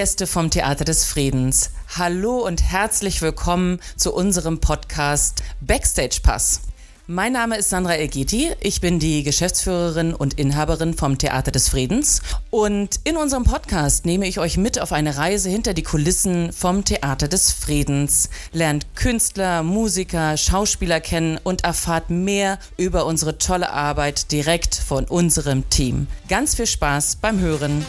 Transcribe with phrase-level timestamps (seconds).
[0.00, 6.62] Gäste vom Theater des Friedens, hallo und herzlich willkommen zu unserem Podcast Backstage Pass.
[7.06, 8.50] Mein Name ist Sandra Elgiti.
[8.60, 12.22] Ich bin die Geschäftsführerin und Inhaberin vom Theater des Friedens.
[12.48, 16.82] Und in unserem Podcast nehme ich euch mit auf eine Reise hinter die Kulissen vom
[16.82, 18.30] Theater des Friedens.
[18.52, 25.68] Lernt Künstler, Musiker, Schauspieler kennen und erfahrt mehr über unsere tolle Arbeit direkt von unserem
[25.68, 26.06] Team.
[26.30, 27.84] Ganz viel Spaß beim Hören.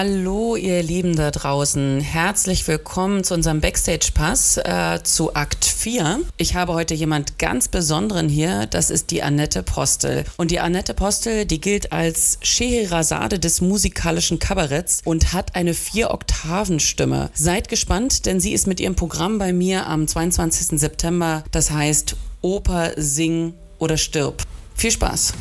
[0.00, 1.98] Hallo, ihr Lieben da draußen.
[1.98, 6.20] Herzlich willkommen zu unserem Backstage-Pass äh, zu Akt 4.
[6.36, 8.66] Ich habe heute jemand ganz Besonderen hier.
[8.66, 10.24] Das ist die Annette Postel.
[10.36, 17.30] Und die Annette Postel, die gilt als Scheherazade des musikalischen Kabaretts und hat eine Vier-Oktaven-Stimme.
[17.34, 20.78] Seid gespannt, denn sie ist mit ihrem Programm bei mir am 22.
[20.78, 21.42] September.
[21.50, 24.44] Das heißt Oper, Sing oder Stirb.
[24.76, 25.32] Viel Spaß.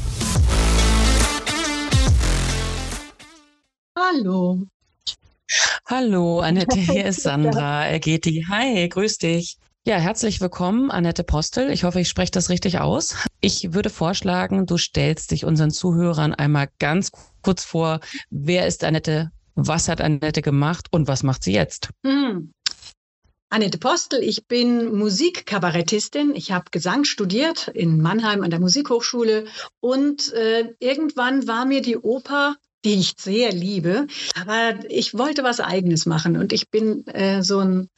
[3.99, 4.61] Hallo.
[5.87, 8.45] Hallo, Annette, hier ist Sandra Ergeti.
[8.47, 9.57] Hi, grüß dich.
[9.87, 11.71] Ja, herzlich willkommen, Annette Postel.
[11.71, 13.15] Ich hoffe, ich spreche das richtig aus.
[13.41, 17.99] Ich würde vorschlagen, du stellst dich unseren Zuhörern einmal ganz kurz vor.
[18.29, 19.31] Wer ist Annette?
[19.55, 21.89] Was hat Annette gemacht und was macht sie jetzt?
[22.05, 22.51] Hm.
[23.49, 26.35] Annette Postel, ich bin Musikkabarettistin.
[26.35, 29.47] Ich habe Gesang studiert in Mannheim an der Musikhochschule
[29.79, 34.07] und äh, irgendwann war mir die Oper die ich sehr liebe.
[34.39, 37.89] Aber ich wollte was Eigenes machen und ich bin äh, so ein,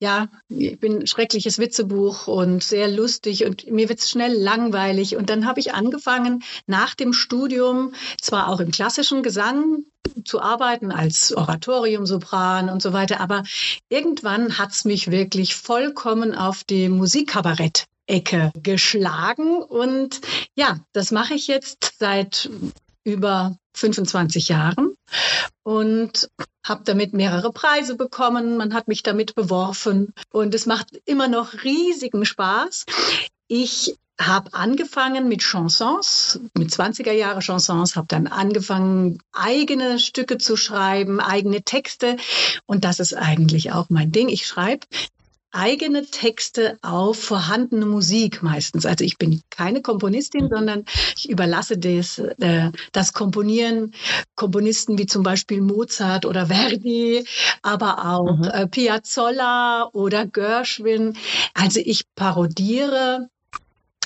[0.00, 5.16] ja, ich bin ein schreckliches Witzebuch und sehr lustig und mir wird es schnell langweilig.
[5.16, 9.84] Und dann habe ich angefangen, nach dem Studium, zwar auch im klassischen Gesang,
[10.24, 13.20] zu arbeiten als Oratoriumsopran und so weiter.
[13.20, 13.42] Aber
[13.88, 19.62] irgendwann hat es mich wirklich vollkommen auf die Musikkabarett Ecke geschlagen.
[19.62, 20.20] Und
[20.54, 22.50] ja, das mache ich jetzt seit
[23.04, 24.96] über 25 Jahren
[25.62, 26.28] und
[26.66, 28.56] habe damit mehrere Preise bekommen.
[28.56, 32.86] Man hat mich damit beworfen und es macht immer noch riesigen Spaß.
[33.48, 40.56] Ich habe angefangen mit Chansons, mit 20er Jahre Chansons, habe dann angefangen, eigene Stücke zu
[40.56, 42.16] schreiben, eigene Texte.
[42.64, 44.28] Und das ist eigentlich auch mein Ding.
[44.28, 44.86] Ich schreibe
[45.54, 48.86] eigene Texte auf vorhandene Musik meistens.
[48.86, 50.84] Also ich bin keine Komponistin, sondern
[51.16, 53.94] ich überlasse das, äh, das Komponieren
[54.34, 57.24] Komponisten wie zum Beispiel Mozart oder Verdi,
[57.62, 58.44] aber auch mhm.
[58.44, 61.16] äh, Piazzolla oder Gershwin.
[61.54, 63.28] Also ich parodiere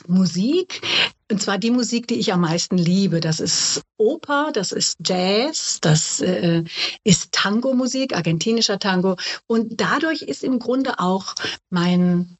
[0.07, 0.83] Musik,
[1.31, 3.21] und zwar die Musik, die ich am meisten liebe.
[3.21, 6.65] Das ist Oper, das ist Jazz, das äh,
[7.05, 9.17] ist Tango-Musik, argentinischer Tango.
[9.47, 11.35] Und dadurch ist im Grunde auch
[11.69, 12.37] mein,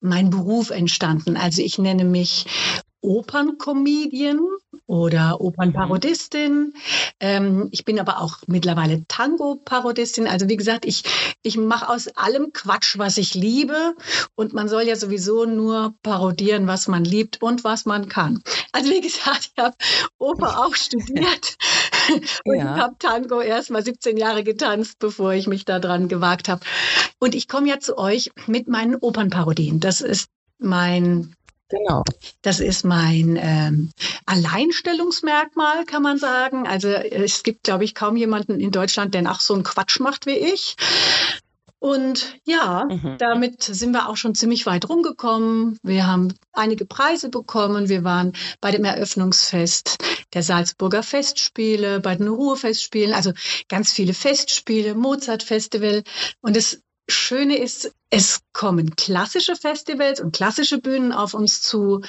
[0.00, 1.36] mein Beruf entstanden.
[1.36, 2.46] Also ich nenne mich
[3.00, 4.40] Opernkomedien
[4.92, 6.74] oder Opernparodistin.
[7.18, 10.26] Ähm, ich bin aber auch mittlerweile Tango-Parodistin.
[10.26, 11.04] Also wie gesagt, ich,
[11.42, 13.94] ich mache aus allem Quatsch, was ich liebe.
[14.34, 18.42] Und man soll ja sowieso nur parodieren, was man liebt und was man kann.
[18.72, 19.74] Also wie gesagt, ich habe
[20.18, 21.56] Oper auch studiert
[22.44, 22.76] und ja.
[22.76, 26.60] habe Tango erst mal 17 Jahre getanzt, bevor ich mich daran gewagt habe.
[27.18, 29.80] Und ich komme ja zu euch mit meinen Opernparodien.
[29.80, 31.34] Das ist mein
[31.72, 32.02] Genau.
[32.42, 33.90] Das ist mein ähm,
[34.26, 36.66] Alleinstellungsmerkmal, kann man sagen.
[36.66, 40.26] Also es gibt, glaube ich, kaum jemanden in Deutschland, der auch so einen Quatsch macht
[40.26, 40.76] wie ich.
[41.78, 43.16] Und ja, mhm.
[43.18, 45.78] damit sind wir auch schon ziemlich weit rumgekommen.
[45.82, 47.88] Wir haben einige Preise bekommen.
[47.88, 49.96] Wir waren bei dem Eröffnungsfest
[50.34, 53.32] der Salzburger Festspiele, bei den Ruhrfestspielen, also
[53.68, 56.02] ganz viele Festspiele, Mozart-Festival.
[56.42, 62.02] Und es Schöne ist, es kommen klassische Festivals und klassische Bühnen auf uns zu,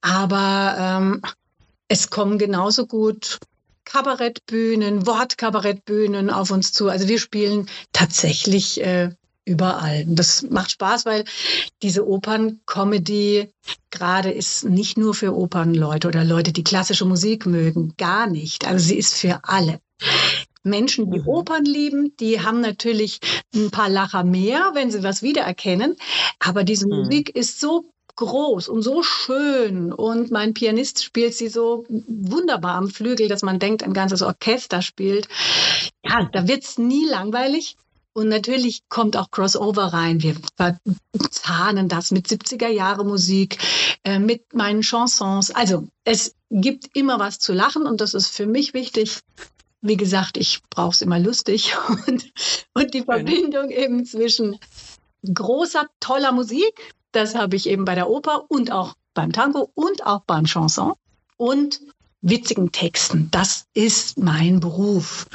[0.00, 1.22] aber ähm,
[1.88, 3.38] es kommen genauso gut
[3.84, 6.88] Kabarettbühnen, Wortkabarettbühnen auf uns zu.
[6.88, 9.10] Also wir spielen tatsächlich äh,
[9.44, 10.04] überall.
[10.06, 11.24] Das macht Spaß, weil
[11.82, 13.50] diese Opern-Comedy
[13.90, 18.66] gerade ist nicht nur für Opernleute oder Leute, die klassische Musik mögen, gar nicht.
[18.66, 19.80] Also sie ist für alle.
[20.62, 21.28] Menschen, die mhm.
[21.28, 23.20] Opern lieben, die haben natürlich
[23.54, 25.96] ein paar Lacher mehr, wenn sie was wiedererkennen.
[26.38, 27.04] Aber diese mhm.
[27.04, 27.84] Musik ist so
[28.16, 33.58] groß und so schön und mein Pianist spielt sie so wunderbar am Flügel, dass man
[33.58, 35.28] denkt, ein ganzes Orchester spielt.
[36.04, 37.76] Ja, da wird's nie langweilig.
[38.14, 40.22] Und natürlich kommt auch Crossover rein.
[40.22, 43.56] Wir verzahnen das mit 70er Jahre Musik,
[44.04, 45.50] äh, mit meinen Chansons.
[45.50, 49.20] Also es gibt immer was zu lachen und das ist für mich wichtig
[49.82, 51.74] wie gesagt, ich brauche es immer lustig
[52.06, 52.32] und,
[52.72, 54.58] und die Verbindung eben zwischen
[55.22, 60.06] großer, toller Musik Das habe ich eben bei der Oper und auch beim Tango und
[60.06, 60.94] auch beim Chanson.
[61.36, 61.80] Und
[62.22, 63.28] witzigen Texten.
[63.30, 65.26] Das ist mein Beruf.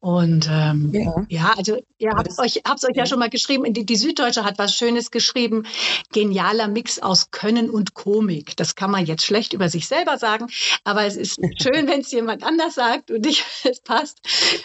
[0.00, 1.26] Und ähm, ja.
[1.28, 1.54] ja.
[1.56, 3.02] also ihr habt euch, hab's euch ja.
[3.02, 3.72] ja schon mal geschrieben.
[3.72, 5.66] Die, die, Süddeutsche hat was Schönes geschrieben.
[6.12, 8.56] Genialer Mix aus Können und Komik.
[8.56, 10.46] Das kann man jetzt schlecht über sich selber sagen,
[10.84, 14.20] aber es ist schön, wenn es jemand anders sagt und ich, es passt.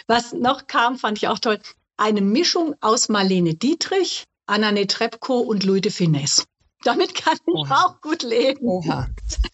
[0.06, 1.58] Was noch kam, fand ich auch toll.
[1.96, 6.44] Eine Mischung aus Marlene Dietrich, Anna Netrebko und Louis de Finesse.
[6.84, 7.84] Damit kann ich Oha.
[7.84, 8.66] auch gut leben.
[8.66, 9.08] Oha.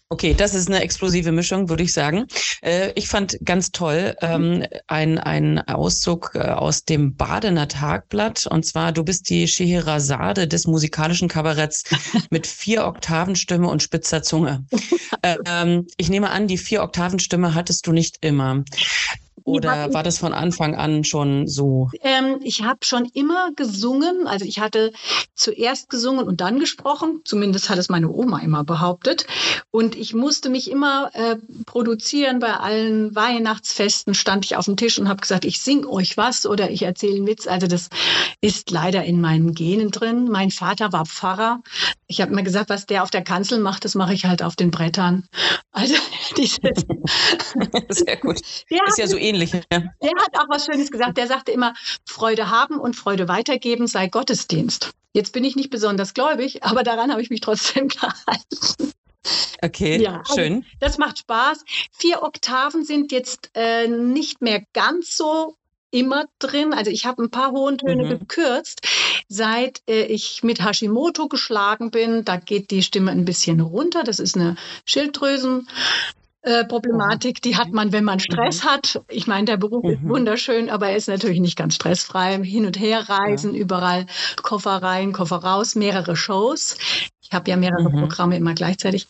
[0.09, 2.25] Okay, das ist eine explosive Mischung, würde ich sagen.
[2.61, 8.47] Äh, ich fand ganz toll ähm, ein, ein Auszug äh, aus dem Badener Tagblatt.
[8.47, 11.83] Und zwar, du bist die Scheherazade des musikalischen Kabaretts
[12.31, 14.65] mit vier Oktavenstimme und spitzer Zunge.
[15.21, 18.63] Äh, ähm, ich nehme an, die vier Oktavenstimme hattest du nicht immer.
[19.49, 21.89] Oder war das von Anfang an schon so?
[22.01, 24.27] Ähm, ich habe schon immer gesungen.
[24.27, 24.91] Also ich hatte
[25.33, 27.21] zuerst gesungen und dann gesprochen.
[27.25, 29.25] Zumindest hat es meine Oma immer behauptet.
[29.71, 32.39] Und ich musste mich immer äh, produzieren.
[32.39, 36.45] Bei allen Weihnachtsfesten stand ich auf dem Tisch und habe gesagt, ich sing euch was
[36.45, 37.47] oder ich erzähle einen Witz.
[37.47, 37.89] Also das
[38.41, 40.29] ist leider in meinen Genen drin.
[40.29, 41.61] Mein Vater war Pfarrer.
[42.11, 44.55] Ich habe mir gesagt, was der auf der Kanzel macht, das mache ich halt auf
[44.55, 45.27] den Brettern.
[45.71, 45.93] Also
[46.37, 46.59] dieses.
[47.89, 48.41] Sehr gut.
[48.69, 49.53] Ja, ist ja so ähnlich.
[49.53, 49.61] Ja.
[49.69, 51.17] Der hat auch was Schönes gesagt.
[51.17, 51.75] Der sagte immer,
[52.07, 54.91] Freude haben und Freude weitergeben sei Gottesdienst.
[55.13, 58.91] Jetzt bin ich nicht besonders gläubig, aber daran habe ich mich trotzdem gehalten.
[59.61, 60.65] Okay, ja, also schön.
[60.79, 61.63] das macht Spaß.
[61.91, 65.58] Vier Oktaven sind jetzt äh, nicht mehr ganz so
[65.91, 66.73] immer drin.
[66.73, 68.19] Also ich habe ein paar hohen Töne mhm.
[68.19, 68.81] gekürzt.
[69.27, 74.03] Seit äh, ich mit Hashimoto geschlagen bin, da geht die Stimme ein bisschen runter.
[74.03, 74.55] Das ist eine
[74.85, 75.67] Schilddrüsen.
[76.41, 78.67] Äh, Problematik, die hat man, wenn man Stress mhm.
[78.67, 79.01] hat.
[79.09, 79.89] Ich meine, der Beruf mhm.
[79.89, 82.41] ist wunderschön, aber er ist natürlich nicht ganz stressfrei.
[82.43, 83.59] Hin und her reisen, ja.
[83.59, 84.05] überall
[84.41, 86.77] Koffer rein, Koffer raus, mehrere Shows.
[87.21, 87.99] Ich habe ja mehrere mhm.
[87.99, 89.07] Programme immer gleichzeitig.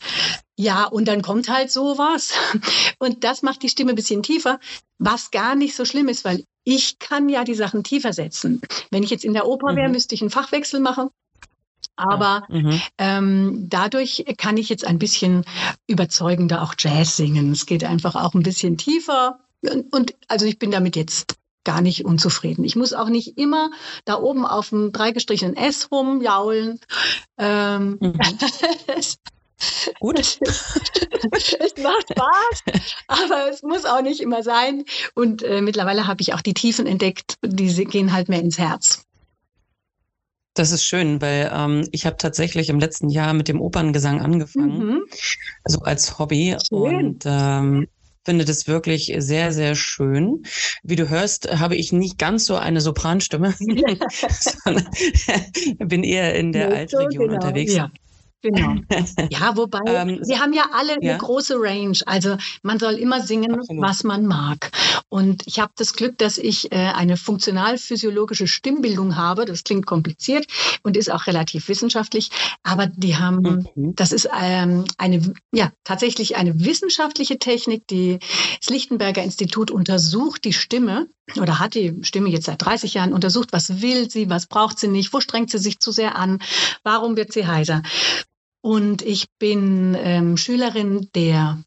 [0.58, 2.34] Ja, und dann kommt halt sowas.
[3.00, 4.60] Und das macht die Stimme ein bisschen tiefer,
[4.98, 8.62] was gar nicht so schlimm ist, weil ich kann ja die Sachen tiefer setzen.
[8.92, 9.94] Wenn ich jetzt in der Oper wäre, mhm.
[9.94, 11.10] müsste ich einen Fachwechsel machen.
[11.96, 12.60] Aber ja.
[12.60, 12.82] mhm.
[13.00, 15.46] ähm, dadurch kann ich jetzt ein bisschen
[15.88, 17.54] überzeugender auch Jazz singen.
[17.54, 19.40] Es geht einfach auch ein bisschen tiefer.
[19.62, 22.64] Und, und also ich bin damit jetzt gar nicht unzufrieden.
[22.64, 23.72] Ich muss auch nicht immer
[24.06, 26.80] da oben auf dem dreigestrichenen S rumjaulen.
[27.40, 28.14] Ähm, mhm.
[30.00, 30.20] Gut.
[30.20, 30.40] es
[31.78, 32.64] macht Spaß,
[33.08, 34.84] aber es muss auch nicht immer sein.
[35.16, 39.06] Und äh, mittlerweile habe ich auch die Tiefen entdeckt, die gehen halt mehr ins Herz.
[40.54, 44.88] Das ist schön, weil ähm, ich habe tatsächlich im letzten Jahr mit dem Operngesang angefangen,
[44.88, 45.02] mhm.
[45.64, 46.96] also als Hobby schön.
[46.96, 47.88] und ähm,
[48.26, 50.44] finde das wirklich sehr, sehr schön.
[50.84, 54.90] Wie du hörst, habe ich nicht ganz so eine Sopranstimme, sondern
[55.80, 57.34] bin eher in der Altregion genau.
[57.36, 57.74] unterwegs.
[57.74, 57.92] Ja.
[58.42, 58.76] Genau.
[59.32, 61.12] Ja, wobei, ähm, wir haben ja alle ja?
[61.12, 61.98] eine große Range.
[62.06, 63.84] Also man soll immer singen, Absolut.
[63.84, 64.72] was man mag.
[65.10, 69.46] Und ich habe das Glück, dass ich äh, eine funktional-physiologische Stimmbildung habe.
[69.46, 70.48] Das klingt kompliziert
[70.84, 72.30] und ist auch relativ wissenschaftlich.
[72.64, 73.96] Aber die haben, mhm.
[73.96, 77.88] das ist ähm, eine, ja, tatsächlich eine wissenschaftliche Technik.
[77.88, 78.20] Die,
[78.60, 83.50] das Lichtenberger Institut untersucht die Stimme oder hat die Stimme jetzt seit 30 Jahren untersucht,
[83.52, 86.40] was will sie, was braucht sie nicht, wo strengt sie sich zu sehr an,
[86.84, 87.84] warum wird sie heiser.
[88.62, 91.64] Und ich bin ähm, Schülerin der,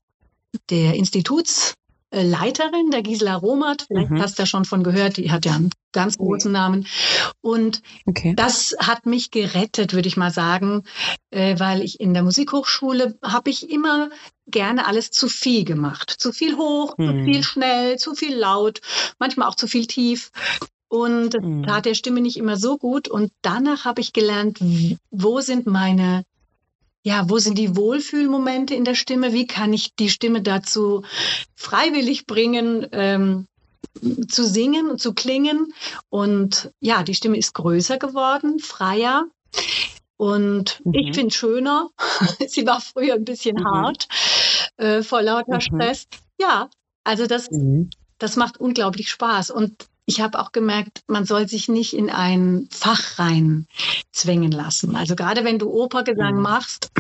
[0.69, 3.87] der Institutsleiterin, der Gisela Romat.
[3.89, 4.21] Vielleicht mhm.
[4.21, 6.87] hast du da schon von gehört, die hat ja einen ganz großen Namen.
[7.41, 8.35] Und okay.
[8.37, 10.83] das hat mich gerettet, würde ich mal sagen,
[11.31, 14.11] äh, weil ich in der Musikhochschule habe ich immer
[14.47, 16.11] gerne alles zu viel gemacht.
[16.11, 17.07] Zu viel hoch, mhm.
[17.07, 18.81] zu viel schnell, zu viel laut,
[19.19, 20.31] manchmal auch zu viel tief.
[20.89, 21.63] Und mhm.
[21.63, 23.09] tat der Stimme nicht immer so gut.
[23.09, 24.59] Und danach habe ich gelernt,
[25.11, 26.25] wo sind meine
[27.05, 29.33] ja, wo sind die Wohlfühlmomente in der Stimme?
[29.33, 31.05] Wie kann ich die Stimme dazu
[31.57, 33.47] freiwillig bringen, ähm,
[34.29, 35.73] zu singen und zu klingen?
[36.11, 39.25] Und ja, die Stimme ist größer geworden, freier.
[40.17, 40.95] Und mhm.
[40.95, 41.91] ich finde schöner.
[42.47, 43.65] Sie war früher ein bisschen mhm.
[43.65, 44.07] hart
[44.77, 45.61] äh, vor lauter mhm.
[45.61, 46.07] Stress.
[46.41, 46.71] Ja,
[47.03, 47.91] also das, mhm.
[48.19, 49.51] das macht unglaublich Spaß.
[49.51, 53.67] Und ich habe auch gemerkt, man soll sich nicht in ein Fach rein
[54.13, 54.95] zwängen lassen.
[54.95, 56.43] Also gerade wenn du Opergesang mhm.
[56.43, 56.91] machst,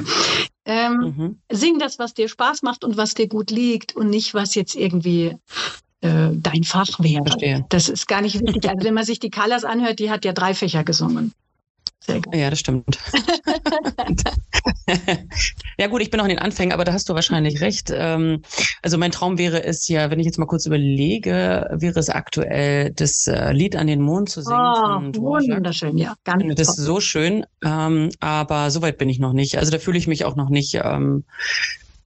[0.64, 1.38] ähm, mhm.
[1.50, 4.74] sing das, was dir Spaß macht und was dir gut liegt und nicht, was jetzt
[4.74, 5.36] irgendwie
[6.00, 7.24] äh, dein Fach wäre.
[7.24, 7.66] Verstehe.
[7.68, 8.66] Das ist gar nicht wichtig.
[8.68, 11.34] Also wenn man sich die Callas anhört, die hat ja drei Fächer gesungen.
[12.32, 12.98] Ja, das stimmt.
[15.78, 17.90] Ja gut, ich bin noch in den Anfängen, aber da hast du wahrscheinlich recht.
[17.94, 18.42] Ähm,
[18.82, 22.92] also mein Traum wäre es ja, wenn ich jetzt mal kurz überlege, wäre es aktuell
[22.92, 24.58] das äh, Lied an den Mond zu singen.
[24.58, 26.14] Oh, wunderschön, ja.
[26.24, 29.58] Ganz das ist so schön, ähm, aber soweit bin ich noch nicht.
[29.58, 31.24] Also da fühle ich mich auch noch nicht ähm,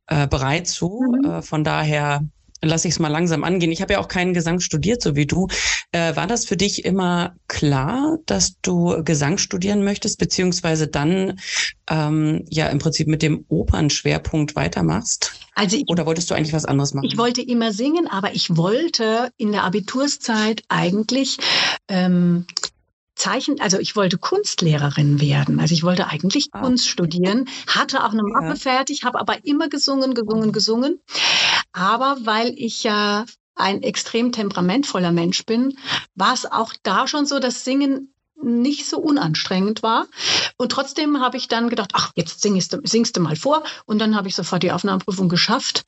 [0.06, 1.02] äh, bereit zu.
[1.02, 1.30] Mhm.
[1.30, 2.23] Äh, von daher
[2.66, 3.73] lasse ich es mal langsam angehen.
[3.73, 5.49] Ich habe ja auch keinen Gesang studiert, so wie du.
[5.92, 11.38] Äh, war das für dich immer klar, dass du Gesang studieren möchtest, beziehungsweise dann
[11.88, 15.32] ähm, ja im Prinzip mit dem Opernschwerpunkt weitermachst?
[15.54, 17.06] Also ich, Oder wolltest du eigentlich was anderes machen?
[17.06, 21.38] Ich wollte immer singen, aber ich wollte in der Abiturszeit eigentlich
[21.88, 22.46] ähm,
[23.16, 25.58] Zeichen, also ich wollte Kunstlehrerin werden.
[25.58, 26.61] Also ich wollte eigentlich ah.
[26.61, 28.54] Kunst studieren, hatte auch eine Mappe ja.
[28.56, 31.00] fertig, habe aber immer gesungen, gesungen, gesungen.
[31.76, 35.76] Aber weil ich ja ein extrem temperamentvoller Mensch bin,
[36.14, 40.06] war es auch da schon so, dass Singen nicht so unanstrengend war.
[40.56, 43.62] Und trotzdem habe ich dann gedacht, ach, jetzt singst du, singst du mal vor.
[43.85, 45.85] Und dann habe ich sofort die Aufnahmeprüfung geschafft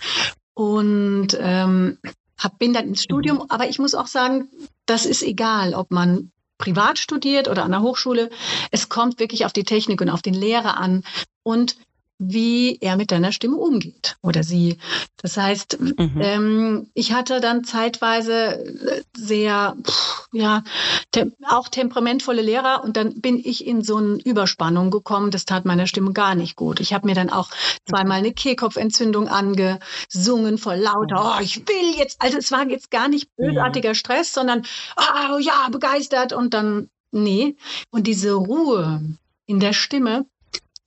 [0.52, 1.98] und ähm,
[2.38, 3.46] hab, bin dann ins Studium.
[3.48, 4.50] Aber ich muss auch sagen,
[4.84, 8.28] das ist egal, ob man privat studiert oder an der Hochschule.
[8.70, 11.02] Es kommt wirklich auf die Technik und auf den Lehrer an
[11.42, 11.76] und
[12.18, 14.78] wie er mit deiner Stimme umgeht oder sie.
[15.16, 16.20] Das heißt, mhm.
[16.20, 20.64] ähm, ich hatte dann zeitweise sehr, pff, ja,
[21.12, 25.30] te auch temperamentvolle Lehrer und dann bin ich in so eine Überspannung gekommen.
[25.30, 26.80] Das tat meiner Stimme gar nicht gut.
[26.80, 27.50] Ich habe mir dann auch
[27.88, 33.08] zweimal eine Kehlkopfentzündung angesungen vor lauter, oh, ich will jetzt, also es war jetzt gar
[33.08, 34.62] nicht bösartiger Stress, sondern,
[34.96, 37.56] oh, ja, begeistert und dann, nee.
[37.90, 39.02] Und diese Ruhe
[39.46, 40.26] in der Stimme,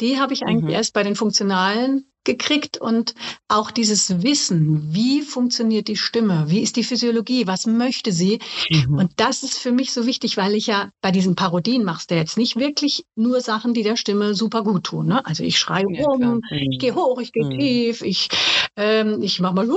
[0.01, 0.69] die habe ich eigentlich mhm.
[0.71, 3.15] erst bei den Funktionalen gekriegt und
[3.47, 8.39] auch dieses Wissen, wie funktioniert die Stimme, wie ist die Physiologie, was möchte sie.
[8.69, 8.97] Mhm.
[8.97, 12.15] Und das ist für mich so wichtig, weil ich ja bei diesen Parodien machst du
[12.15, 15.07] jetzt nicht wirklich nur Sachen, die der Stimme super gut tun.
[15.07, 15.25] Ne?
[15.25, 16.71] Also ich schreie ja, rum, mhm.
[16.71, 17.59] ich gehe hoch, ich gehe mhm.
[17.59, 18.29] tief, ich,
[18.75, 19.67] ähm, ich mach mal,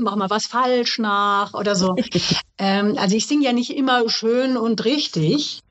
[0.00, 1.96] mach mal was falsch nach oder so.
[2.58, 5.62] ähm, also ich singe ja nicht immer schön und richtig,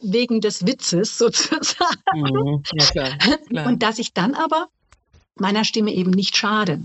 [0.00, 2.00] wegen des Witzes sozusagen.
[2.14, 3.18] Mhm, ja, klar,
[3.48, 3.66] klar.
[3.66, 4.68] Und dass ich dann aber
[5.36, 6.80] meiner Stimme eben nicht schade.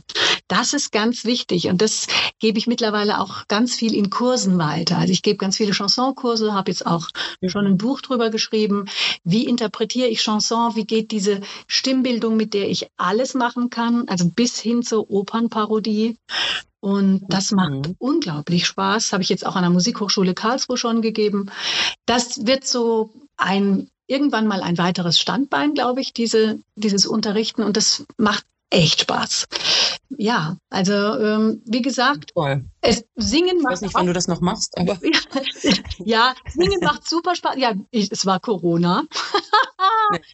[0.54, 2.06] Das ist ganz wichtig und das
[2.38, 5.00] gebe ich mittlerweile auch ganz viel in Kursen weiter.
[5.00, 7.10] Also ich gebe ganz viele Chansonkurse, habe jetzt auch
[7.48, 8.86] schon ein Buch drüber geschrieben.
[9.24, 10.76] Wie interpretiere ich Chanson?
[10.76, 16.18] Wie geht diese Stimmbildung, mit der ich alles machen kann, also bis hin zur Opernparodie?
[16.80, 17.96] Und das macht mhm.
[17.98, 19.12] unglaublich Spaß.
[19.12, 21.50] Habe ich jetzt auch an der Musikhochschule Karlsruhe schon gegeben.
[22.06, 27.64] Das wird so ein irgendwann mal ein weiteres Standbein, glaube ich, diese, dieses Unterrichten.
[27.64, 29.46] Und das macht echt Spaß.
[30.18, 32.66] Ja, also ähm, wie gesagt, Toll.
[32.82, 33.66] es singen macht.
[33.66, 35.00] Ich weiß nicht, wann du das noch machst, aber
[36.00, 37.56] ja, singen macht super Spaß.
[37.58, 39.04] Ja, ich, es war Corona.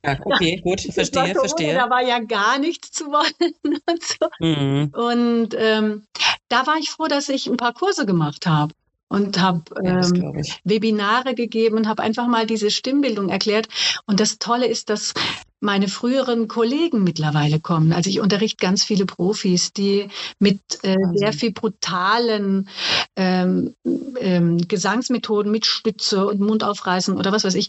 [0.04, 1.74] ja, okay, gut, verstehe, Corona, verstehe.
[1.74, 3.54] Da war ja gar nichts zu wollen
[3.86, 4.28] und so.
[4.40, 4.92] Mhm.
[4.94, 6.06] Und ähm,
[6.50, 8.74] da war ich froh, dass ich ein paar Kurse gemacht habe
[9.10, 13.68] und habe ähm, Webinare gegeben und habe einfach mal diese Stimmbildung erklärt.
[14.06, 15.14] Und das Tolle ist, dass
[15.60, 17.92] meine früheren Kollegen mittlerweile kommen.
[17.92, 20.08] Also ich unterrichte ganz viele Profis, die
[20.40, 22.70] mit äh, sehr viel brutalen
[23.16, 23.76] ähm,
[24.20, 27.68] ähm, Gesangsmethoden mit Stütze und Mund aufreißen oder was weiß ich,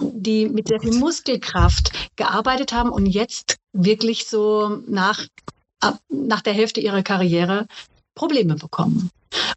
[0.00, 5.26] die mit sehr viel Muskelkraft gearbeitet haben und jetzt wirklich so nach,
[6.08, 7.66] nach der Hälfte ihrer Karriere
[8.14, 9.10] Probleme bekommen.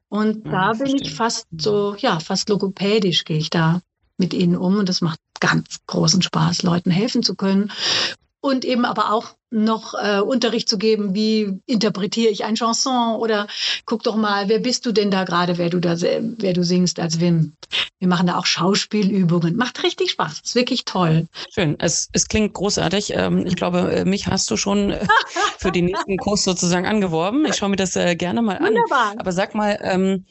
[0.10, 1.02] Und da bin verstehe.
[1.02, 3.82] ich fast so, ja, fast logopädisch gehe ich da
[4.18, 7.72] mit ihnen um und das macht ganz großen Spaß, Leuten helfen zu können
[8.46, 13.48] und eben aber auch noch äh, Unterricht zu geben, wie interpretiere ich ein Chanson oder
[13.86, 17.00] guck doch mal, wer bist du denn da gerade, wer du da, wer du singst
[17.00, 17.54] als Wim.
[17.98, 19.56] Wir machen da auch Schauspielübungen.
[19.56, 20.42] Macht richtig Spaß.
[20.44, 21.28] Ist wirklich toll.
[21.54, 21.76] Schön.
[21.80, 23.14] Es, es klingt großartig.
[23.16, 25.08] Ähm, ich glaube, äh, mich hast du schon äh,
[25.58, 27.46] für den nächsten Kurs sozusagen angeworben.
[27.46, 28.66] Ich schaue mir das gerne mal an.
[28.66, 29.16] Wunderbar.
[29.18, 30.26] Aber sag mal, ähm,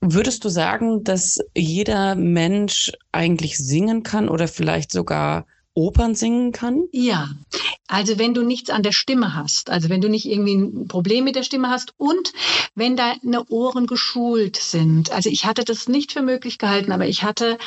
[0.00, 6.88] Würdest du sagen, dass jeder Mensch eigentlich singen kann oder vielleicht sogar Opern singen kann?
[6.90, 7.28] Ja,
[7.86, 11.24] also wenn du nichts an der Stimme hast, also wenn du nicht irgendwie ein Problem
[11.24, 12.32] mit der Stimme hast und
[12.74, 15.12] wenn deine Ohren geschult sind.
[15.12, 17.58] Also ich hatte das nicht für möglich gehalten, aber ich hatte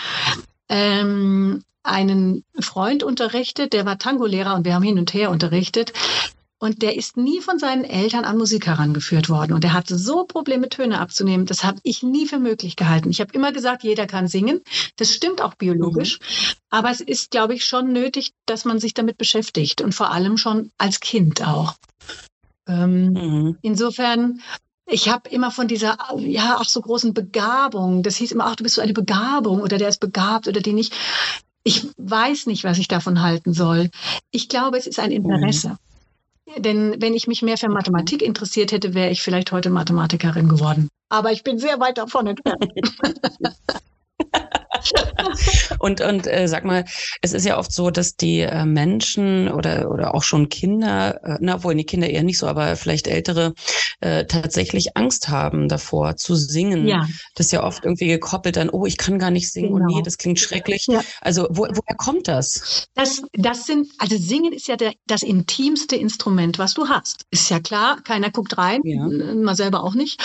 [0.69, 5.93] ähm, einen Freund unterrichtet, der war Tango-Lehrer und wir haben hin und her unterrichtet.
[6.63, 9.51] Und der ist nie von seinen Eltern an Musik herangeführt worden.
[9.51, 11.45] Und er hatte so Probleme, Töne abzunehmen.
[11.45, 13.09] Das habe ich nie für möglich gehalten.
[13.09, 14.61] Ich habe immer gesagt, jeder kann singen.
[14.95, 16.21] Das stimmt auch biologisch.
[16.21, 16.55] Mhm.
[16.69, 19.81] Aber es ist, glaube ich, schon nötig, dass man sich damit beschäftigt.
[19.81, 21.73] Und vor allem schon als Kind auch.
[22.65, 23.57] Ähm, mhm.
[23.61, 24.41] Insofern
[24.85, 28.63] ich habe immer von dieser, ja, auch so großen Begabung, das hieß immer, ach, du
[28.63, 30.93] bist so eine Begabung oder der ist begabt oder die nicht.
[31.65, 33.89] Ich weiß nicht, was ich davon halten soll.
[34.31, 35.71] Ich glaube, es ist ein Interesse.
[35.71, 35.92] Mhm.
[36.57, 40.89] Denn wenn ich mich mehr für Mathematik interessiert hätte, wäre ich vielleicht heute Mathematikerin geworden.
[41.09, 42.65] Aber ich bin sehr weit davon entfernt.
[45.79, 46.85] und und äh, sag mal,
[47.21, 51.37] es ist ja oft so, dass die äh, Menschen oder oder auch schon Kinder, äh,
[51.39, 53.53] na wohl die Kinder eher nicht so, aber vielleicht ältere
[54.01, 56.87] äh, tatsächlich Angst haben davor zu singen.
[56.87, 57.07] Ja.
[57.35, 59.85] Das ist ja oft irgendwie gekoppelt an, oh, ich kann gar nicht singen genau.
[59.85, 60.87] und nee, das klingt schrecklich.
[60.87, 61.01] Ja.
[61.21, 62.87] Also wo, woher kommt das?
[62.93, 67.25] Das das sind also Singen ist ja der, das intimste Instrument, was du hast.
[67.31, 69.07] Ist ja klar, keiner guckt rein, ja.
[69.07, 70.21] man selber auch nicht.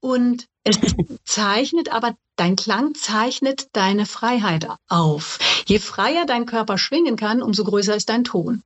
[0.00, 0.80] Und es
[1.24, 5.38] zeichnet aber, dein Klang zeichnet deine Freiheit auf.
[5.66, 8.62] Je freier dein Körper schwingen kann, umso größer ist dein Ton.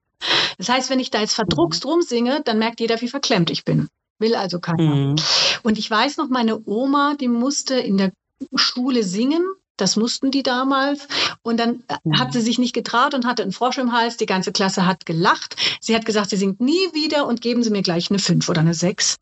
[0.57, 1.91] Das heißt, wenn ich da jetzt verdruckst mhm.
[1.91, 3.89] rumsinge, dann merkt jeder, wie verklemmt ich bin.
[4.19, 4.83] Will also keiner.
[4.83, 5.17] Mhm.
[5.63, 8.13] Und ich weiß noch, meine Oma, die musste in der
[8.55, 9.45] Schule singen
[9.81, 11.09] das mussten die damals.
[11.43, 12.19] Und dann mhm.
[12.19, 14.17] hat sie sich nicht getraut und hatte einen Frosch im Hals.
[14.17, 15.57] Die ganze Klasse hat gelacht.
[15.81, 18.61] Sie hat gesagt, sie singt nie wieder und geben Sie mir gleich eine fünf oder
[18.61, 19.17] eine sechs.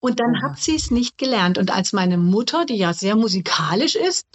[0.00, 0.42] Und dann ja.
[0.42, 1.58] hat sie es nicht gelernt.
[1.58, 4.26] Und als meine Mutter, die ja sehr musikalisch ist,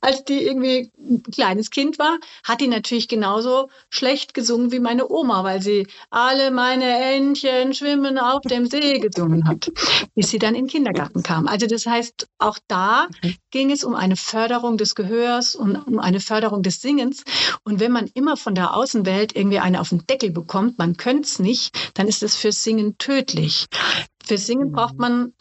[0.00, 5.10] als die irgendwie ein kleines Kind war, hat die natürlich genauso schlecht gesungen wie meine
[5.10, 9.70] Oma, weil sie alle meine Entchen schwimmen auf dem See gesungen hat,
[10.14, 11.46] bis sie dann in den Kindergarten kam.
[11.46, 13.36] Also das heißt, auch da okay.
[13.50, 17.24] ging es um eine Förderung des Gehörs und um eine Förderung des Singens.
[17.64, 21.22] Und wenn man immer von der Außenwelt irgendwie eine auf den Deckel bekommt, man könnte
[21.22, 23.66] es nicht, dann ist es fürs Singen tödlich.
[24.30, 25.00] Für Singen braucht mhm.
[25.00, 25.32] man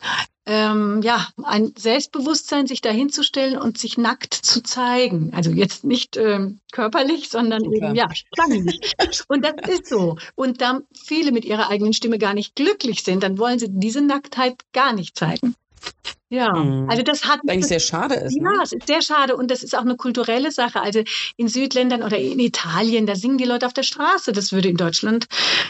[0.47, 5.31] ähm, ja, ein Selbstbewusstsein, sich dahinzustellen und sich nackt zu zeigen.
[5.31, 8.93] Also jetzt nicht ähm, körperlich, sondern ja, eben, ja, klanglich.
[9.27, 10.17] und das ist so.
[10.33, 14.01] Und da viele mit ihrer eigenen Stimme gar nicht glücklich sind, dann wollen sie diese
[14.01, 15.53] Nacktheit gar nicht zeigen.
[16.31, 16.87] Ja, mhm.
[16.87, 17.39] also das hat.
[17.47, 18.35] Eigentlich sehr schade ist.
[18.35, 18.59] Ja, ne?
[18.63, 20.79] es ist sehr schade und das ist auch eine kulturelle Sache.
[20.79, 21.01] Also
[21.37, 24.31] in Südländern oder in Italien, da singen die Leute auf der Straße.
[24.31, 25.25] Das würde in Deutschland,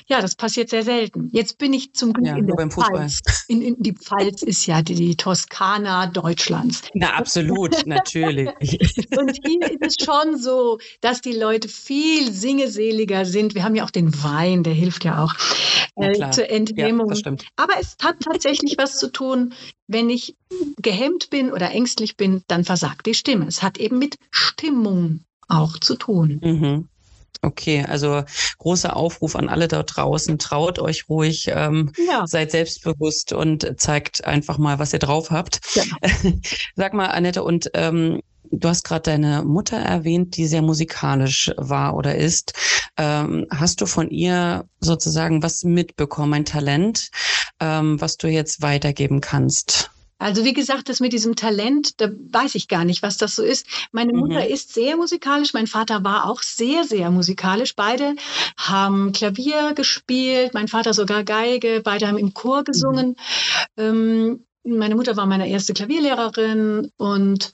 [0.08, 1.30] ja, das passiert sehr selten.
[1.32, 3.22] Jetzt bin ich zum Glück ja, in der beim Pfalz.
[3.48, 6.82] In, in, die Pfalz ist ja die, die Toskana Deutschlands.
[6.94, 8.50] Na, absolut, natürlich.
[9.18, 13.56] und hier ist es schon so, dass die Leute viel singeseliger sind.
[13.56, 15.34] Wir haben ja auch den Wein, der hilft ja auch
[15.96, 17.14] äh, zur Enthemmung.
[17.14, 19.54] Ja, Aber es hat tatsächlich was zu tun,
[19.88, 20.36] wenn ich
[20.78, 23.48] gehemmt bin oder ängstlich bin, dann versagt die Stimme.
[23.48, 26.40] Es hat eben mit Stimmung auch zu tun.
[26.44, 26.90] Mhm.
[27.42, 28.24] Okay, also
[28.58, 30.40] großer Aufruf an alle da draußen.
[30.40, 32.28] Traut euch ruhig, ähm, ja.
[32.28, 35.62] seid selbstbewusst und zeigt einfach mal, was ihr drauf habt.
[35.74, 35.84] Ja.
[36.76, 41.96] Sag mal, Annette, und ähm, du hast gerade deine Mutter erwähnt, die sehr musikalisch war
[41.96, 42.54] oder ist.
[42.98, 47.10] Ähm, hast du von ihr sozusagen was mitbekommen, ein Talent,
[47.62, 49.92] ähm, was du jetzt weitergeben kannst?
[50.20, 53.44] Also wie gesagt, das mit diesem Talent, da weiß ich gar nicht, was das so
[53.44, 53.66] ist.
[53.94, 54.54] Meine Mutter mhm.
[54.54, 57.76] ist sehr musikalisch, mein Vater war auch sehr, sehr musikalisch.
[57.76, 58.16] Beide
[58.58, 63.16] haben Klavier gespielt, mein Vater sogar Geige, beide haben im Chor gesungen.
[63.78, 63.84] Mhm.
[63.84, 67.54] Ähm, meine Mutter war meine erste Klavierlehrerin und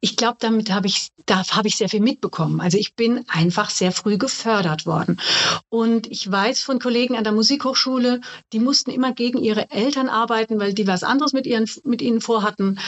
[0.00, 2.60] ich glaube, damit habe ich, da habe ich sehr viel mitbekommen.
[2.60, 5.20] Also ich bin einfach sehr früh gefördert worden.
[5.68, 8.20] Und ich weiß von Kollegen an der Musikhochschule,
[8.52, 12.20] die mussten immer gegen ihre Eltern arbeiten, weil die was anderes mit, ihren, mit ihnen
[12.20, 12.78] vorhatten.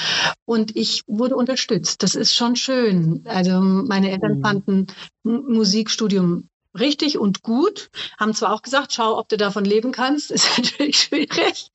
[0.44, 2.02] Und ich wurde unterstützt.
[2.02, 3.22] Das ist schon schön.
[3.24, 4.42] Also meine Eltern mhm.
[4.42, 4.86] fanden
[5.24, 6.48] Musikstudium
[6.78, 7.90] richtig und gut.
[8.18, 11.70] Haben zwar auch gesagt, schau, ob du davon leben kannst, ist natürlich schwierig.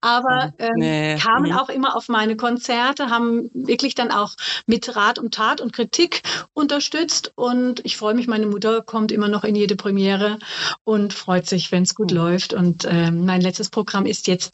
[0.00, 1.16] Aber ähm, nee.
[1.16, 4.34] kamen auch immer auf meine Konzerte, haben wirklich dann auch
[4.66, 6.22] mit Rat und Tat und Kritik
[6.54, 7.32] unterstützt.
[7.34, 10.38] Und ich freue mich, meine Mutter kommt immer noch in jede Premiere
[10.84, 12.16] und freut sich, wenn es gut mhm.
[12.16, 12.54] läuft.
[12.54, 14.52] Und ähm, mein letztes Programm ist jetzt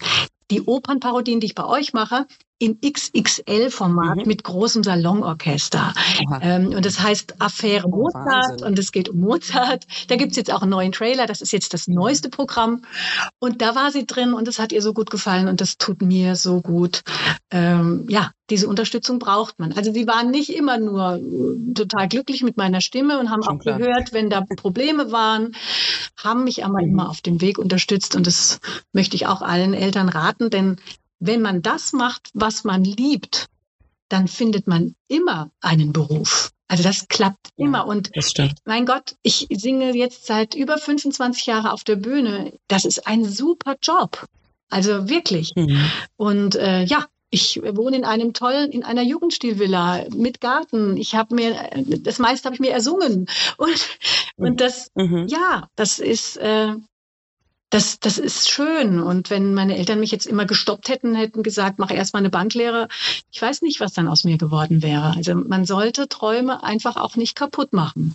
[0.51, 2.27] die Opernparodien, die ich bei euch mache,
[2.59, 4.27] in XXL-Format mhm.
[4.27, 5.93] mit großem Salonorchester.
[6.41, 8.67] Ähm, und das heißt Affäre oh, Mozart Wahnsinn.
[8.67, 9.85] und es geht um Mozart.
[10.09, 12.83] Da gibt's jetzt auch einen neuen Trailer, das ist jetzt das neueste Programm.
[13.39, 16.01] Und da war sie drin und es hat ihr so gut gefallen und das tut
[16.01, 17.03] mir so gut.
[17.51, 19.73] Ähm, ja, diese Unterstützung braucht man.
[19.73, 23.57] Also sie waren nicht immer nur äh, total glücklich mit meiner Stimme und haben Schon
[23.57, 23.79] auch klar.
[23.79, 25.57] gehört, wenn da Probleme waren,
[26.23, 26.91] haben mich aber mhm.
[26.91, 28.61] immer auf dem Weg unterstützt und das
[28.93, 30.77] möchte ich auch allen Eltern raten, denn
[31.19, 33.49] wenn man das macht, was man liebt,
[34.09, 36.51] dann findet man immer einen Beruf.
[36.69, 37.87] Also das klappt ja, immer.
[37.87, 38.11] Und
[38.65, 42.53] mein Gott, ich singe jetzt seit über 25 Jahren auf der Bühne.
[42.69, 44.27] Das ist ein super Job.
[44.71, 45.53] Also wirklich.
[45.55, 45.91] Mhm.
[46.17, 50.97] Und äh, ja, ich wohne in einem tollen, in einer Jugendstilvilla mit Garten.
[50.97, 53.27] Ich habe mir, das meiste habe ich mir ersungen.
[53.57, 53.89] Und,
[54.37, 55.27] und das, mhm.
[55.29, 56.75] ja, das ist, äh,
[57.75, 59.01] das, das ist schön.
[59.01, 62.31] Und wenn meine Eltern mich jetzt immer gestoppt hätten, hätten gesagt, mach erst mal eine
[62.31, 62.87] Banklehre,
[63.33, 65.13] ich weiß nicht, was dann aus mir geworden wäre.
[65.17, 68.15] Also man sollte Träume einfach auch nicht kaputt machen.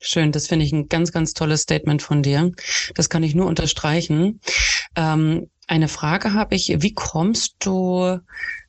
[0.00, 2.50] Schön, das finde ich ein ganz, ganz tolles Statement von dir.
[2.96, 4.40] Das kann ich nur unterstreichen.
[4.96, 8.18] Ähm, eine Frage habe ich, wie kommst du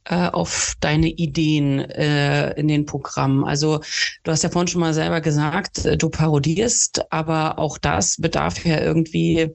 [0.05, 3.43] äh, auf deine Ideen äh, in den Programmen?
[3.43, 3.81] Also
[4.23, 8.65] du hast ja vorhin schon mal selber gesagt, äh, du parodierst, aber auch das bedarf
[8.65, 9.51] ja irgendwie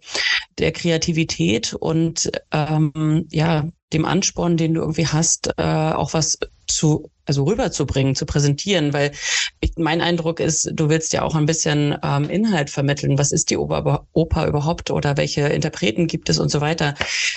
[0.58, 7.10] der Kreativität und ähm, ja dem Ansporn, den du irgendwie hast, äh, auch was zu
[7.26, 9.12] also rüberzubringen, zu präsentieren, weil
[9.60, 13.18] ich, mein Eindruck ist, du willst ja auch ein bisschen ähm, Inhalt vermitteln.
[13.18, 16.94] Was ist die Oper, Oper überhaupt oder welche Interpreten gibt es und so weiter?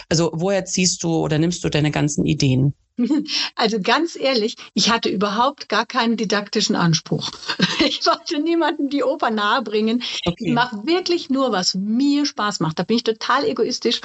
[0.08, 2.74] Also woher ziehst du oder nimmst du deine ganzen Ideen?
[3.56, 7.32] Also ganz ehrlich, ich hatte überhaupt gar keinen didaktischen Anspruch.
[7.82, 10.04] Ich wollte niemandem die Oper nahebringen.
[10.26, 10.36] Okay.
[10.50, 12.78] Ich mache wirklich nur, was mir Spaß macht.
[12.78, 14.02] Da bin ich total egoistisch.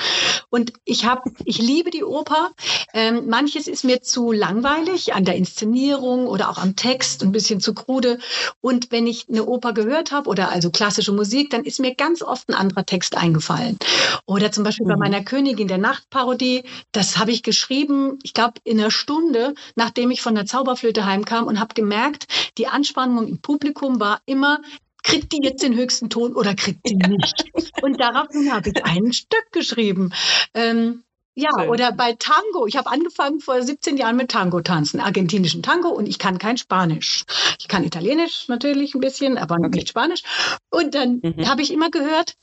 [0.49, 2.53] Und ich habe, ich liebe die Oper.
[2.93, 7.61] Ähm, manches ist mir zu langweilig an der Inszenierung oder auch am Text, ein bisschen
[7.61, 8.21] zu krude.
[8.61, 12.23] Und wenn ich eine Oper gehört habe oder also klassische Musik, dann ist mir ganz
[12.23, 13.77] oft ein anderer Text eingefallen.
[14.25, 14.91] Oder zum Beispiel mhm.
[14.91, 20.11] bei meiner Königin der Nachtparodie, das habe ich geschrieben, ich glaube, in einer Stunde, nachdem
[20.11, 22.27] ich von der Zauberflöte heimkam und habe gemerkt,
[22.59, 24.61] die Anspannung im Publikum war immer,
[25.03, 27.45] kriegt die jetzt den höchsten Ton oder kriegt die nicht?
[27.83, 30.13] Und daraufhin habe ich ein Stück geschrieben.
[30.55, 31.05] Ähm,
[31.37, 31.69] ja, Schön.
[31.69, 32.67] oder bei Tango.
[32.67, 36.57] Ich habe angefangen vor 17 Jahren mit Tango tanzen, argentinischen Tango und ich kann kein
[36.57, 37.25] Spanisch.
[37.59, 39.69] Ich kann Italienisch natürlich ein bisschen, aber okay.
[39.71, 40.23] nicht Spanisch.
[40.71, 41.49] Und dann mhm.
[41.49, 42.35] habe ich immer gehört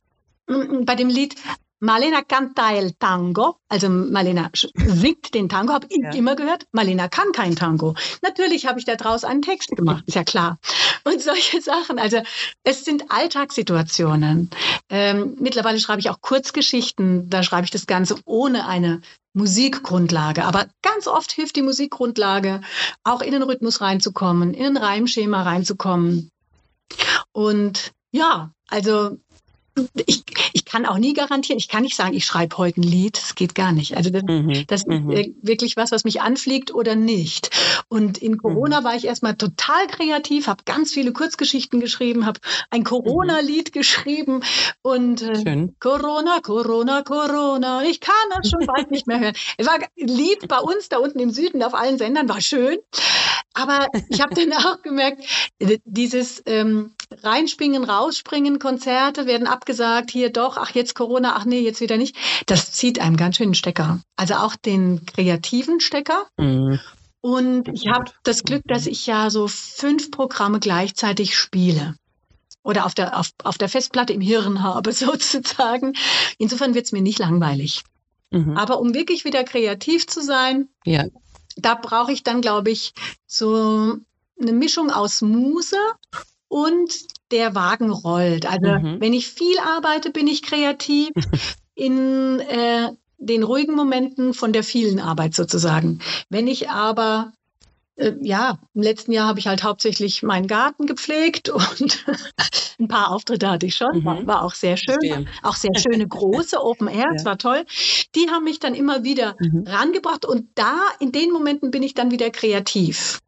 [0.47, 1.35] mm, mm, bei dem Lied
[1.83, 6.11] Marlena canta el Tango, also Marlena singt den Tango, habe ich ja.
[6.11, 6.67] immer gehört.
[6.71, 7.95] Marlena kann kein Tango.
[8.21, 10.59] Natürlich habe ich da draus einen Text gemacht, ist ja klar.
[11.03, 11.97] Und solche Sachen.
[11.97, 12.21] Also
[12.63, 14.51] es sind Alltagssituationen.
[14.89, 17.31] Ähm, mittlerweile schreibe ich auch Kurzgeschichten.
[17.31, 19.01] Da schreibe ich das Ganze ohne eine
[19.33, 20.45] Musikgrundlage.
[20.45, 22.61] Aber ganz oft hilft die Musikgrundlage,
[23.03, 26.29] auch in den Rhythmus reinzukommen, in ein Reimschema reinzukommen.
[27.31, 29.17] Und ja, also
[30.05, 33.17] ich, ich kann auch nie garantieren, ich kann nicht sagen, ich schreibe heute ein Lied,
[33.17, 33.95] das geht gar nicht.
[33.95, 34.65] Also das, mhm.
[34.67, 35.35] das ist mhm.
[35.41, 37.49] wirklich was, was mich anfliegt oder nicht.
[37.87, 38.85] Und in Corona mhm.
[38.85, 43.79] war ich erstmal total kreativ, habe ganz viele Kurzgeschichten geschrieben, habe ein Corona-Lied mhm.
[43.79, 44.43] geschrieben
[44.81, 49.35] und äh, Corona, Corona, Corona, ich kann das schon bald nicht mehr hören.
[49.57, 52.77] Es war ein Lied bei uns da unten im Süden auf allen Sendern, war schön.
[53.53, 55.23] Aber ich habe dann auch gemerkt,
[55.85, 61.81] dieses ähm, Reinspringen, Rausspringen, Konzerte werden abgesagt, hier doch, ach jetzt Corona, ach nee, jetzt
[61.81, 62.15] wieder nicht.
[62.45, 63.99] Das zieht einem ganz schön den Stecker.
[64.15, 66.27] Also auch den kreativen Stecker.
[66.37, 66.79] Mhm.
[67.19, 71.95] Und ich habe das Glück, dass ich ja so fünf Programme gleichzeitig spiele.
[72.63, 75.93] Oder auf der, auf, auf der Festplatte im Hirn habe, sozusagen.
[76.37, 77.83] Insofern wird es mir nicht langweilig.
[78.31, 78.55] Mhm.
[78.55, 81.03] Aber um wirklich wieder kreativ zu sein, ja
[81.61, 82.93] da brauche ich dann, glaube ich,
[83.25, 83.97] so
[84.39, 85.77] eine Mischung aus Muse
[86.47, 86.93] und
[87.31, 88.45] der Wagen rollt.
[88.45, 88.99] Also mhm.
[88.99, 91.11] wenn ich viel arbeite, bin ich kreativ.
[91.73, 95.99] In äh, den ruhigen Momenten von der vielen Arbeit sozusagen.
[96.29, 97.31] Wenn ich aber
[98.01, 102.05] äh, ja, im letzten Jahr habe ich halt hauptsächlich meinen Garten gepflegt und
[102.79, 104.27] ein paar Auftritte hatte ich schon, war, mhm.
[104.27, 105.29] war auch sehr schön, Verstehen.
[105.43, 107.25] auch sehr schöne große Open Air, ja.
[107.25, 107.63] war toll.
[108.15, 109.65] Die haben mich dann immer wieder mhm.
[109.67, 113.19] rangebracht und da in den Momenten bin ich dann wieder kreativ.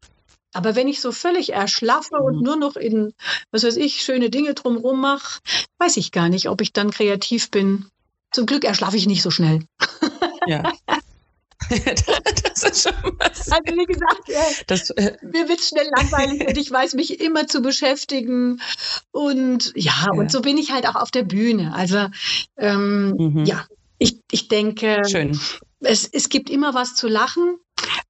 [0.53, 2.25] Aber wenn ich so völlig erschlaffe mhm.
[2.25, 3.13] und nur noch in,
[3.51, 5.39] was weiß ich, schöne Dinge drumherum mache,
[5.77, 7.87] weiß ich gar nicht, ob ich dann kreativ bin.
[8.31, 9.65] Zum Glück erschlafe ich nicht so schnell.
[10.47, 10.63] Ja.
[12.43, 13.51] das ist schon was.
[13.51, 17.47] Also wie gesagt, äh, das, äh, mir wird schnell langweilig und ich weiß mich immer
[17.47, 18.61] zu beschäftigen.
[19.11, 21.73] Und ja, ja, und so bin ich halt auch auf der Bühne.
[21.73, 22.07] Also
[22.57, 23.45] ähm, mhm.
[23.45, 23.65] ja,
[23.97, 25.39] ich, ich denke, Schön.
[25.79, 27.57] Es, es gibt immer was zu lachen.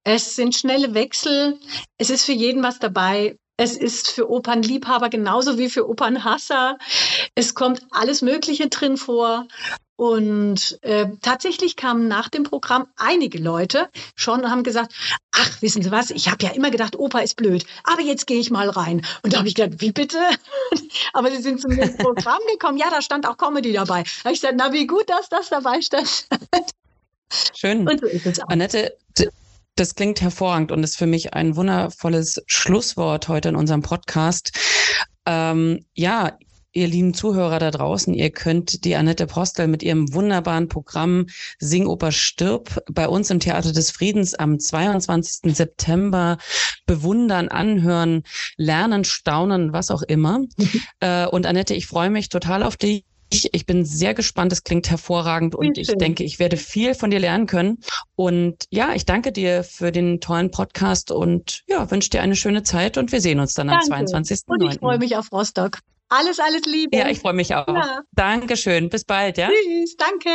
[0.04, 1.60] Es sind schnelle Wechsel.
[1.98, 3.38] Es ist für jeden was dabei.
[3.58, 6.78] Es ist für Opernliebhaber genauso wie für Opernhasser.
[7.36, 9.48] Es kommt alles Mögliche drin vor.
[9.96, 14.94] Und äh, tatsächlich kamen nach dem Programm einige Leute schon und haben gesagt,
[15.32, 18.40] ach, wissen Sie was, ich habe ja immer gedacht, Opa ist blöd, aber jetzt gehe
[18.40, 19.06] ich mal rein.
[19.22, 20.18] Und da habe ich gedacht, wie bitte?
[21.14, 24.04] aber Sie sind zum Programm gekommen, ja, da stand auch Comedy dabei.
[24.04, 26.28] Da habe ich gesagt, na, wie gut, dass das dabei stand.
[27.56, 27.88] Schön.
[27.88, 28.50] Und so ist es auch.
[28.50, 28.96] Annette,
[29.76, 34.52] das klingt hervorragend und ist für mich ein wundervolles Schlusswort heute in unserem Podcast.
[35.26, 36.38] Ähm, ja,
[36.74, 41.28] ihr lieben Zuhörer da draußen, ihr könnt die Annette Postel mit ihrem wunderbaren Programm
[41.60, 45.56] Singoper Stirb bei uns im Theater des Friedens am 22.
[45.56, 46.38] September
[46.86, 48.24] bewundern, anhören,
[48.58, 50.42] lernen, staunen, was auch immer.
[51.00, 53.06] äh, und Annette, ich freue mich total auf dich
[53.52, 54.54] ich, bin sehr gespannt.
[54.54, 57.80] Es klingt hervorragend und ich denke, ich werde viel von dir lernen können.
[58.16, 62.64] Und ja, ich danke dir für den tollen Podcast und ja, wünsche dir eine schöne
[62.64, 63.92] Zeit und wir sehen uns dann danke.
[63.92, 64.44] am 22.09.
[64.48, 65.80] Und ich freue mich auf Rostock.
[66.16, 66.96] Alles, alles Liebe.
[66.96, 67.68] Ja, ich freue mich auch.
[67.68, 68.02] Ja.
[68.12, 68.90] Dankeschön.
[68.90, 69.50] Bis bald, ja?
[69.50, 70.30] Tschüss, danke.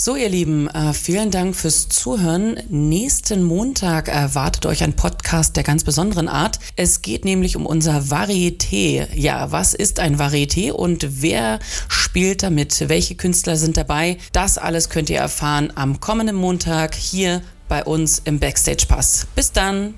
[0.00, 2.60] So, ihr Lieben, äh, vielen Dank fürs Zuhören.
[2.68, 6.60] Nächsten Montag erwartet euch ein Podcast der ganz besonderen Art.
[6.76, 9.08] Es geht nämlich um unser Varieté.
[9.12, 11.58] Ja, was ist ein Varieté und wer
[11.88, 12.88] spielt damit?
[12.88, 14.18] Welche Künstler sind dabei?
[14.30, 19.26] Das alles könnt ihr erfahren am kommenden Montag hier bei uns im Backstage Pass.
[19.34, 19.94] Bis dann!